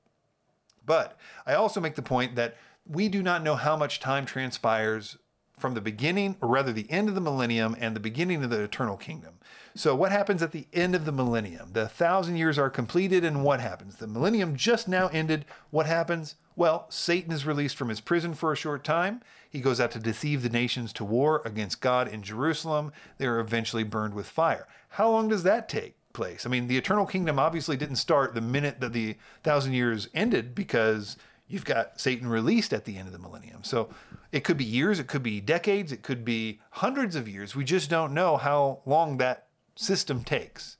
[0.84, 5.18] But I also make the point that we do not know how much time transpires
[5.62, 8.60] from the beginning, or rather the end of the millennium and the beginning of the
[8.60, 9.38] eternal kingdom.
[9.74, 11.70] So, what happens at the end of the millennium?
[11.72, 13.96] The thousand years are completed, and what happens?
[13.96, 15.46] The millennium just now ended.
[15.70, 16.34] What happens?
[16.56, 19.22] Well, Satan is released from his prison for a short time.
[19.48, 22.92] He goes out to deceive the nations to war against God in Jerusalem.
[23.16, 24.66] They are eventually burned with fire.
[24.90, 25.94] How long does that take?
[26.12, 26.44] place.
[26.44, 30.54] I mean, the eternal kingdom obviously didn't start the minute that the thousand years ended
[30.54, 31.16] because
[31.52, 33.62] you've got Satan released at the end of the millennium.
[33.62, 33.90] So
[34.32, 37.54] it could be years, it could be decades, it could be hundreds of years.
[37.54, 40.78] We just don't know how long that system takes.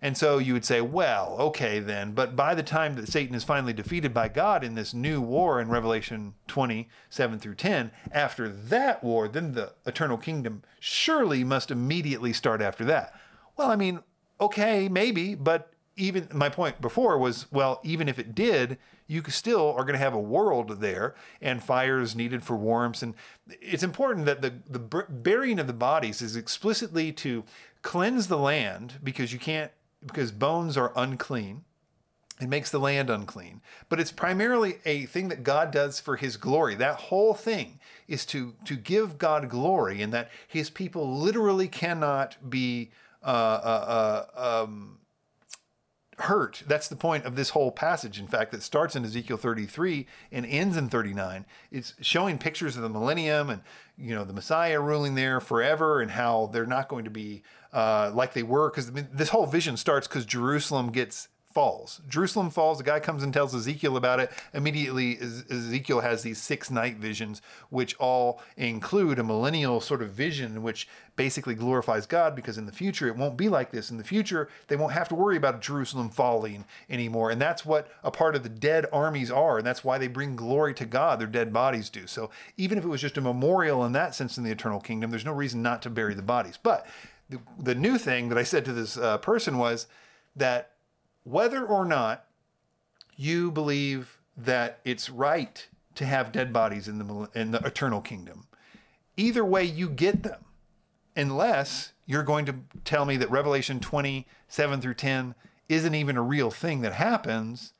[0.00, 3.42] And so you would say, well, okay, then, but by the time that Satan is
[3.42, 9.02] finally defeated by God in this new war in Revelation 27 through 10, after that
[9.02, 13.14] war, then the eternal kingdom surely must immediately start after that.
[13.56, 14.00] Well, I mean,
[14.40, 19.72] okay, maybe, but even my point before was, well, even if it did, you still
[19.72, 23.02] are going to have a world there and fires needed for warmth.
[23.02, 23.14] And
[23.60, 27.44] it's important that the, the burying of the bodies is explicitly to
[27.82, 29.70] cleanse the land because you can't
[30.06, 31.64] because bones are unclean.
[32.40, 33.60] It makes the land unclean.
[33.88, 36.74] But it's primarily a thing that God does for his glory.
[36.74, 42.50] That whole thing is to, to give God glory and that his people literally cannot
[42.50, 42.90] be
[43.22, 44.98] uh, uh, uh, um,
[46.18, 46.62] hurt.
[46.66, 50.46] That's the point of this whole passage, in fact, that starts in Ezekiel 33 and
[50.46, 51.44] ends in 39.
[51.70, 53.62] It's showing pictures of the millennium and,
[53.98, 58.10] you know, the Messiah ruling there forever and how they're not going to be uh,
[58.14, 58.70] like they were.
[58.70, 62.00] Because this whole vision starts because Jerusalem gets falls.
[62.08, 62.78] Jerusalem falls.
[62.78, 64.32] The guy comes and tells Ezekiel about it.
[64.52, 67.40] Immediately, Ezekiel has these six night visions,
[67.70, 72.72] which all include a millennial sort of vision, which basically glorifies God because in the
[72.72, 73.90] future it won't be like this.
[73.90, 77.30] In the future, they won't have to worry about Jerusalem falling anymore.
[77.30, 79.58] And that's what a part of the dead armies are.
[79.58, 82.08] And that's why they bring glory to God, their dead bodies do.
[82.08, 85.10] So even if it was just a memorial in that sense in the eternal kingdom,
[85.10, 86.58] there's no reason not to bury the bodies.
[86.60, 86.86] But
[87.30, 89.86] the, the new thing that I said to this uh, person was
[90.36, 90.72] that
[91.24, 92.26] whether or not
[93.16, 98.46] you believe that it's right to have dead bodies in the in the eternal kingdom.
[99.16, 100.44] Either way you get them.
[101.16, 105.34] Unless you're going to tell me that Revelation 27 through 10
[105.68, 107.72] isn't even a real thing that happens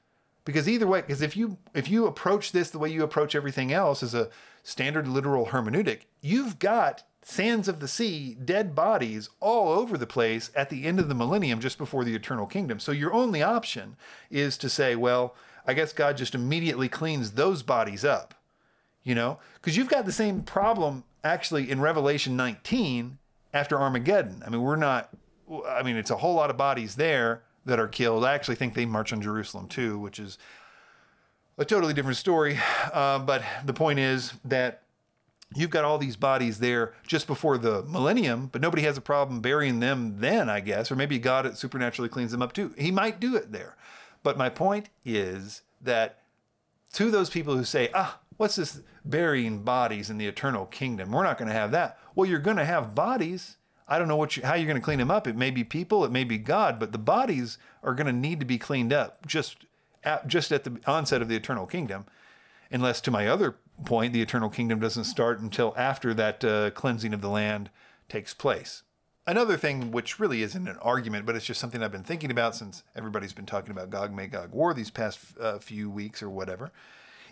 [0.44, 3.72] because either way because if you if you approach this the way you approach everything
[3.72, 4.30] else as a
[4.62, 10.50] standard literal hermeneutic, you've got sands of the sea, dead bodies all over the place
[10.54, 12.78] at the end of the millennium, just before the eternal kingdom.
[12.78, 13.96] So your only option
[14.30, 15.34] is to say, well,
[15.66, 18.34] I guess God just immediately cleans those bodies up,
[19.02, 19.38] you know?
[19.54, 23.16] Because you've got the same problem actually in Revelation 19
[23.54, 24.42] after Armageddon.
[24.46, 25.08] I mean, we're not,
[25.66, 28.24] I mean, it's a whole lot of bodies there that are killed.
[28.24, 30.36] I actually think they march on Jerusalem too, which is
[31.56, 32.58] a totally different story.
[32.92, 34.82] Uh, but the point is that
[35.54, 39.40] you've got all these bodies there just before the millennium, but nobody has a problem
[39.40, 42.74] burying them then, I guess, or maybe God supernaturally cleans them up too.
[42.76, 43.76] He might do it there.
[44.22, 46.20] But my point is that
[46.94, 51.12] to those people who say, ah, what's this burying bodies in the eternal kingdom?
[51.12, 51.98] We're not going to have that.
[52.14, 53.56] Well, you're going to have bodies.
[53.86, 55.26] I don't know what you, how you're going to clean them up.
[55.26, 58.40] It may be people, it may be God, but the bodies are going to need
[58.40, 59.66] to be cleaned up just
[60.02, 62.06] at, just at the onset of the eternal kingdom,
[62.70, 67.12] unless to my other point, the eternal kingdom doesn't start until after that uh, cleansing
[67.12, 67.70] of the land
[68.08, 68.82] takes place.
[69.26, 72.54] Another thing, which really isn't an argument, but it's just something I've been thinking about
[72.54, 76.70] since everybody's been talking about Gog Magog War these past uh, few weeks or whatever,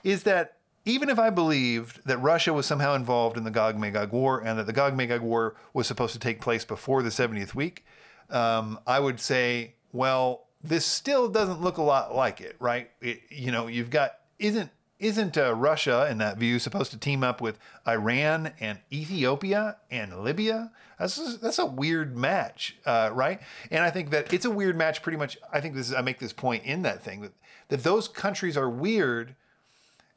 [0.03, 4.11] is that even if I believed that Russia was somehow involved in the Gog Magog
[4.11, 7.55] War and that the Gog Magog War was supposed to take place before the 70th
[7.55, 7.85] week,
[8.31, 12.91] um, I would say, well, this still doesn't look a lot like it, right?
[13.01, 14.71] It, you know, you've got, isn't
[15.03, 20.23] isn't uh, Russia, in that view, supposed to team up with Iran and Ethiopia and
[20.23, 20.71] Libya?
[20.99, 23.41] That's that's a weird match, uh, right?
[23.71, 25.03] And I think that it's a weird match.
[25.03, 27.33] Pretty much, I think this is, I make this point in that thing that
[27.69, 29.35] that those countries are weird,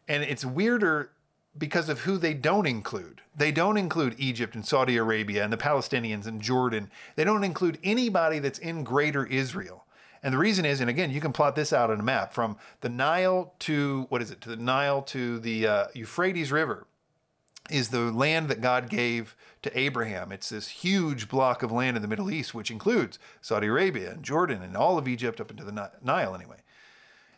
[0.07, 1.11] and it's weirder
[1.57, 3.21] because of who they don't include.
[3.35, 6.91] They don't include Egypt and Saudi Arabia and the Palestinians and Jordan.
[7.15, 9.84] They don't include anybody that's in Greater Israel.
[10.25, 12.57] And the reason is, and again, you can plot this out on a map from
[12.81, 14.41] the Nile to what is it?
[14.41, 16.87] To the Nile to the uh, Euphrates River
[17.69, 20.31] is the land that God gave to Abraham.
[20.31, 24.23] It's this huge block of land in the Middle East, which includes Saudi Arabia and
[24.23, 26.57] Jordan and all of Egypt up into the Nile, anyway.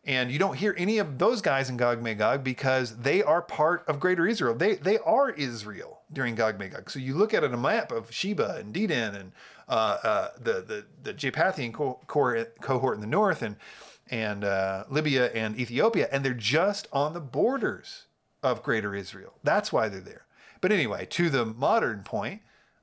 [0.06, 3.84] And you don't hear any of those guys in Gog Magog because they are part
[3.90, 4.56] of Greater Israel.
[4.56, 6.90] They they are Israel during Gog Magog.
[6.90, 9.34] So you look at it, a map of Sheba and Dedan and
[9.68, 13.56] the the the Japathian co- cohort in the north and
[14.10, 18.06] and uh, Libya and Ethiopia, and they're just on the borders
[18.42, 19.34] of Greater Israel.
[19.44, 20.26] That's why they're there.
[20.62, 22.42] But anyway, to the modern point,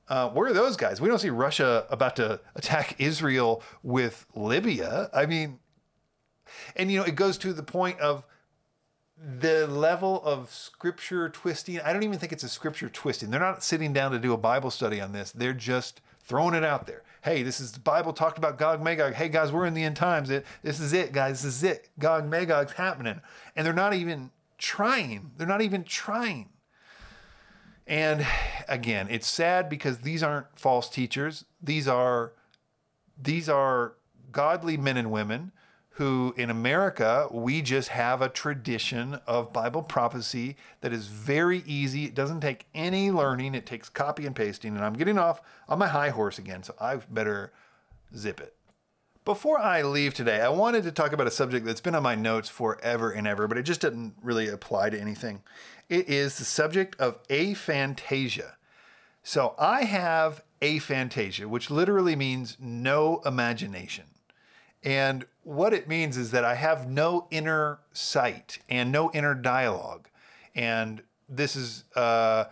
[0.08, 1.00] uh, where are those guys?
[1.00, 5.10] We don't see Russia about to attack Israel with Libya.
[5.14, 5.58] I mean,
[6.76, 8.26] and you know, it goes to the point of
[9.16, 11.80] the level of scripture twisting.
[11.80, 13.30] I don't even think it's a scripture twisting.
[13.30, 15.32] They're not sitting down to do a Bible study on this.
[15.32, 17.02] They're just throwing it out there.
[17.22, 19.14] Hey, this is the Bible talked about Gog Magog.
[19.14, 20.28] Hey guys, we're in the end times.
[20.28, 21.42] This is it, guys.
[21.42, 21.88] This is it.
[21.98, 23.20] Gog Magog's happening,
[23.56, 25.30] and they're not even trying.
[25.37, 26.50] They're not even trying.
[27.87, 28.26] And
[28.68, 31.44] again, it's sad because these aren't false teachers.
[31.62, 32.32] These are
[33.20, 33.94] these are
[34.32, 35.52] godly men and women
[35.96, 42.04] who in America, we just have a tradition of Bible prophecy that is very easy.
[42.07, 44.74] It doesn't take any learning, it takes copy and pasting.
[44.74, 47.52] And I'm getting off on my high horse again, so I better
[48.16, 48.57] zip it.
[49.24, 52.16] Before I leave today, I wanted to talk about a subject that's been on my
[52.16, 55.42] notes forever and ever, but it just didn't really apply to anything.
[55.88, 58.54] It is the subject of aphantasia.
[59.22, 64.04] So I have aphantasia, which literally means no imagination.
[64.83, 70.09] And what it means is that I have no inner sight and no inner dialogue.
[70.54, 72.44] And this is uh,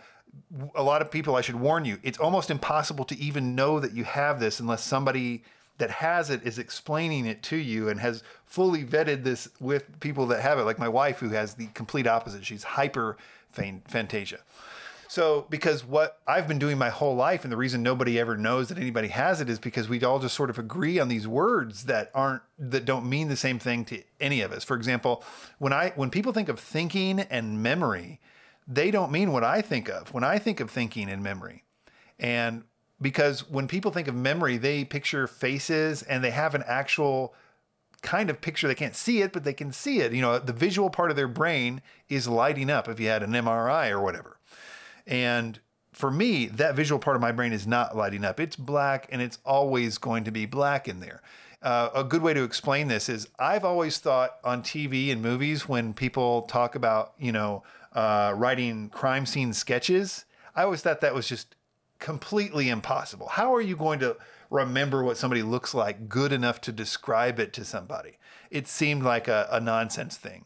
[0.75, 3.93] a lot of people, I should warn you, it's almost impossible to even know that
[3.93, 5.43] you have this unless somebody
[5.79, 10.27] that has it is explaining it to you and has fully vetted this with people
[10.27, 12.45] that have it, like my wife, who has the complete opposite.
[12.45, 13.17] She's hyper
[13.55, 14.39] phantasia.
[15.07, 18.69] So, because what I've been doing my whole life, and the reason nobody ever knows
[18.69, 21.85] that anybody has it is because we all just sort of agree on these words
[21.85, 24.63] that aren't that don't mean the same thing to any of us.
[24.63, 25.23] For example,
[25.59, 28.19] when I when people think of thinking and memory,
[28.67, 31.63] they don't mean what I think of when I think of thinking and memory.
[32.19, 32.63] And
[33.01, 37.35] because when people think of memory, they picture faces and they have an actual
[38.01, 38.67] kind of picture.
[38.67, 40.13] They can't see it, but they can see it.
[40.13, 43.31] You know, the visual part of their brain is lighting up if you had an
[43.31, 44.37] MRI or whatever.
[45.05, 45.59] And
[45.91, 48.39] for me, that visual part of my brain is not lighting up.
[48.39, 51.21] It's black and it's always going to be black in there.
[51.61, 55.69] Uh, a good way to explain this is I've always thought on TV and movies
[55.69, 57.63] when people talk about, you know,
[57.93, 61.55] uh, writing crime scene sketches, I always thought that was just
[61.99, 63.29] completely impossible.
[63.29, 64.17] How are you going to
[64.49, 68.17] remember what somebody looks like good enough to describe it to somebody?
[68.51, 70.45] It seemed like a, a nonsense thing.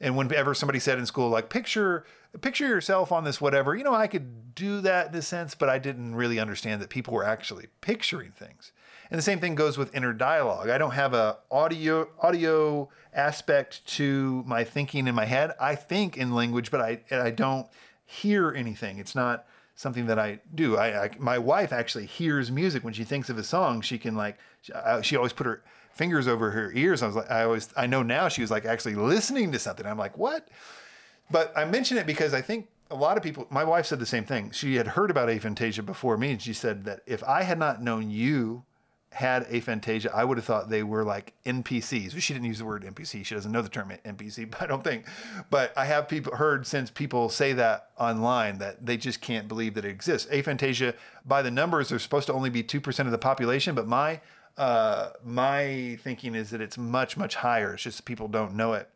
[0.00, 2.04] And whenever somebody said in school, like, picture
[2.40, 5.68] picture yourself on this whatever you know i could do that in a sense but
[5.68, 8.72] i didn't really understand that people were actually picturing things.
[9.10, 10.68] And the same thing goes with inner dialogue.
[10.70, 15.52] I don't have a audio audio aspect to my thinking in my head.
[15.60, 17.66] I think in language but i i don't
[18.04, 18.98] hear anything.
[18.98, 20.76] It's not something that i do.
[20.76, 23.80] I, I my wife actually hears music when she thinks of a song.
[23.80, 25.62] She can like she uh, always put her
[25.94, 28.64] fingers over her ears i was like i always i know now she was like
[28.64, 30.48] actually listening to something i'm like what
[31.30, 34.06] but I mention it because I think a lot of people, my wife said the
[34.06, 34.50] same thing.
[34.50, 37.82] She had heard about aphantasia before me, and she said that if I had not
[37.82, 38.64] known you
[39.10, 42.20] had aphantasia, I would have thought they were like NPCs.
[42.20, 43.24] She didn't use the word NPC.
[43.24, 45.06] She doesn't know the term NPC, but I don't think.
[45.50, 49.74] But I have people heard since people say that online that they just can't believe
[49.74, 50.30] that it exists.
[50.30, 53.86] Aphantasia, by the numbers, are supposed to only be two percent of the population, but
[53.86, 54.20] my
[54.56, 57.74] uh, my thinking is that it's much much higher.
[57.74, 58.88] It's just people don't know it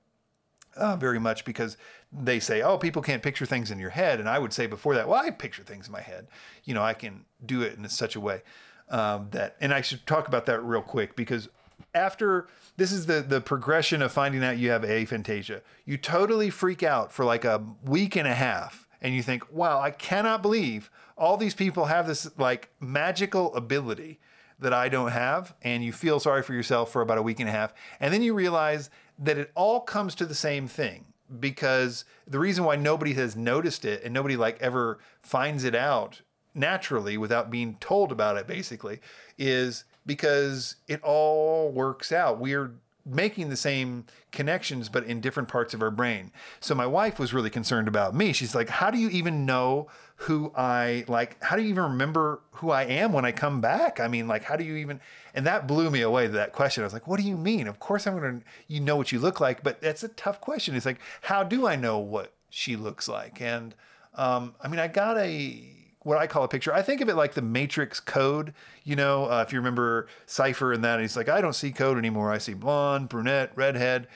[0.76, 1.76] uh, very much because
[2.12, 4.20] they say, oh, people can't picture things in your head.
[4.20, 6.28] And I would say before that, well, I picture things in my head.
[6.64, 8.42] You know, I can do it in such a way
[8.88, 11.48] um, that, and I should talk about that real quick because
[11.94, 16.82] after this is the the progression of finding out you have aphantasia, you totally freak
[16.82, 20.90] out for like a week and a half, and you think, wow, I cannot believe
[21.16, 24.20] all these people have this like magical ability
[24.58, 27.48] that I don't have, and you feel sorry for yourself for about a week and
[27.48, 31.06] a half, and then you realize that it all comes to the same thing
[31.40, 36.22] because the reason why nobody has noticed it and nobody like ever finds it out
[36.54, 39.00] naturally without being told about it basically
[39.36, 42.38] is because it all works out.
[42.40, 42.72] We're
[43.08, 46.30] making the same connections but in different parts of our brain.
[46.60, 48.32] So my wife was really concerned about me.
[48.32, 49.88] She's like, "How do you even know
[50.22, 54.00] who I like how do you even remember who I am when I come back?
[54.00, 55.00] I mean, like how do you even
[55.34, 56.82] and that blew me away that question.
[56.82, 57.68] I was like, "What do you mean?
[57.68, 60.40] Of course I'm going to you know what you look like, but that's a tough
[60.40, 60.74] question.
[60.74, 63.74] It's like, how do I know what she looks like?" And
[64.14, 66.72] um, I mean, I got a what I call a picture.
[66.72, 68.54] I think of it like the Matrix code.
[68.84, 71.98] You know, uh, if you remember Cypher and that, he's like, I don't see code
[71.98, 72.32] anymore.
[72.32, 74.08] I see blonde, brunette, redhead.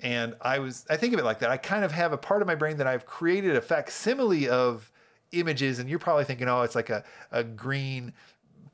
[0.00, 1.50] And I was, I think of it like that.
[1.50, 4.90] I kind of have a part of my brain that I've created a facsimile of
[5.32, 8.12] images, and you're probably thinking, oh, it's like a, a green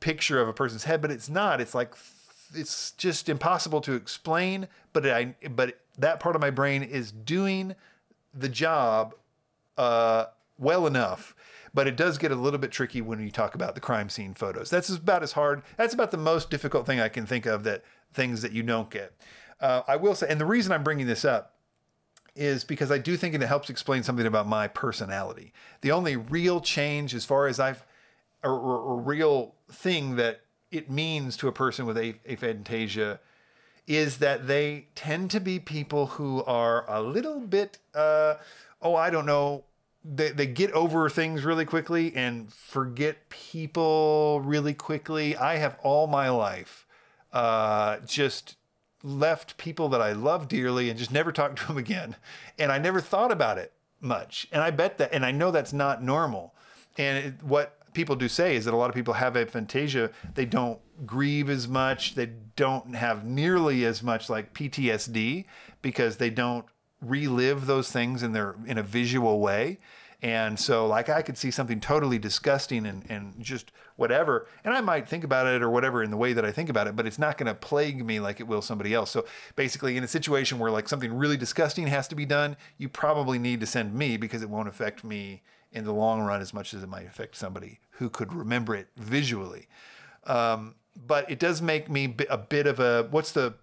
[0.01, 1.61] picture of a person's head, but it's not.
[1.61, 1.95] It's like
[2.55, 4.69] it's just impossible to explain.
[4.93, 7.75] But I, but that part of my brain is doing
[8.35, 9.15] the job
[9.79, 10.27] uh,
[10.59, 11.35] well enough.
[11.75, 14.35] But it does get a little bit tricky when you talk about the crime scene
[14.35, 14.69] photos.
[14.69, 15.63] That's about as hard.
[15.79, 17.65] That's about the most difficult thing I can think of.
[17.65, 17.83] That
[18.13, 19.15] things that you don't get.
[19.61, 21.55] Uh, I will say, and the reason I'm bringing this up
[22.35, 25.53] is because I do think it helps explain something about my personality.
[25.83, 27.85] The only real change, as far as I've,
[28.43, 30.41] a, a real thing that
[30.71, 33.19] it means to a person with aphantasia,
[33.87, 38.35] is that they tend to be people who are a little bit, uh,
[38.81, 39.65] oh, I don't know,
[40.05, 45.37] they, they get over things really quickly and forget people really quickly.
[45.37, 46.87] I have all my life
[47.33, 48.57] uh, just
[49.03, 52.17] left people that I love dearly and just never talked to them again.
[52.59, 54.47] And I never thought about it much.
[54.53, 56.55] And I bet that, and I know that's not normal.
[56.99, 60.13] And it, what people do say is that a lot of people have aphantasia.
[60.35, 62.15] They don't grieve as much.
[62.15, 65.45] They don't have nearly as much like PTSD
[65.81, 66.67] because they don't
[67.03, 69.79] relive those things in their in a visual way.
[70.23, 74.81] And so, like, I could see something totally disgusting and, and just whatever, and I
[74.81, 77.09] might think about it or whatever in the way that I think about it, but
[77.09, 79.11] it's not going to plague me like it will somebody else.
[79.11, 79.25] So,
[79.57, 83.41] basically, in a situation where like something really disgusting has to be done, you probably
[83.41, 85.43] need to send me because it won't affect me
[85.73, 88.89] in the long run as much as it might affect somebody who could remember it
[88.97, 89.67] visually.
[90.25, 90.77] Um,
[91.07, 93.55] but it does make me a bit of a what's the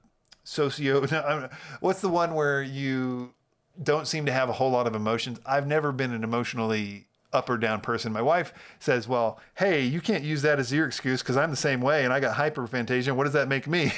[0.49, 1.05] socio
[1.79, 3.33] what's the one where you
[3.81, 5.39] don't seem to have a whole lot of emotions.
[5.45, 8.11] I've never been an emotionally up or down person.
[8.11, 11.55] My wife says, "Well, hey, you can't use that as your excuse because I'm the
[11.55, 13.15] same way and I got hyperphantasia.
[13.15, 13.93] What does that make me?"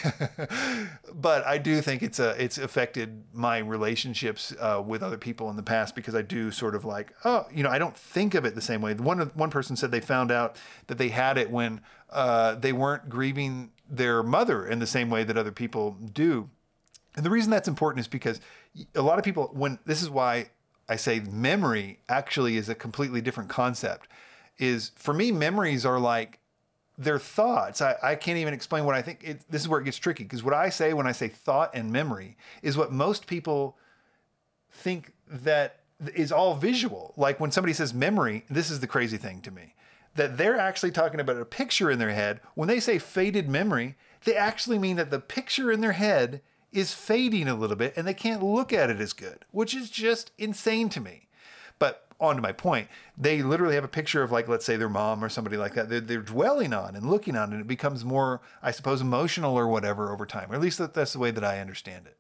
[1.13, 5.55] but I do think it's a it's affected my relationships uh, with other people in
[5.55, 8.43] the past because I do sort of like, oh, you know, I don't think of
[8.43, 8.93] it the same way.
[8.93, 11.79] One one person said they found out that they had it when
[12.09, 16.49] uh, they weren't grieving their mother in the same way that other people do.
[17.15, 18.39] And the reason that's important is because
[18.95, 20.47] a lot of people, when this is why
[20.87, 24.07] I say memory actually is a completely different concept.
[24.57, 26.39] Is for me, memories are like
[26.97, 27.81] they're thoughts.
[27.81, 29.23] I, I can't even explain what I think.
[29.23, 31.71] It, this is where it gets tricky because what I say when I say thought
[31.73, 33.77] and memory is what most people
[34.69, 35.79] think that
[36.13, 37.13] is all visual.
[37.17, 39.73] Like when somebody says memory, this is the crazy thing to me
[40.15, 42.39] that they're actually talking about a picture in their head.
[42.55, 46.41] When they say faded memory, they actually mean that the picture in their head
[46.71, 49.89] is fading a little bit and they can't look at it as good, which is
[49.89, 51.27] just insane to me.
[51.79, 52.87] But on to my point,
[53.17, 55.89] they literally have a picture of like, let's say their mom or somebody like that.
[55.89, 59.67] They're, they're dwelling on and looking on, and it becomes more, I suppose, emotional or
[59.67, 60.51] whatever over time.
[60.51, 62.17] Or at least that, that's the way that I understand it.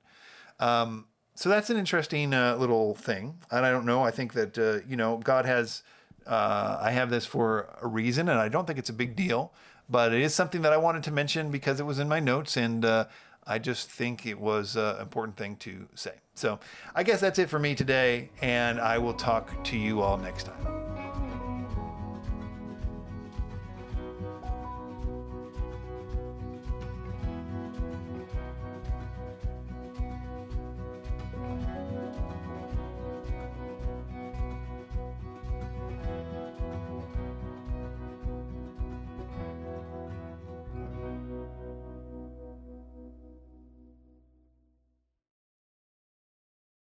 [0.61, 4.03] Um, so that's an interesting uh, little thing, and I don't know.
[4.03, 5.83] I think that uh, you know God has.
[6.31, 9.51] Uh, I have this for a reason, and I don't think it's a big deal,
[9.89, 12.55] but it is something that I wanted to mention because it was in my notes,
[12.55, 13.05] and uh,
[13.45, 16.13] I just think it was an important thing to say.
[16.35, 16.57] So
[16.95, 20.45] I guess that's it for me today, and I will talk to you all next
[20.45, 21.10] time.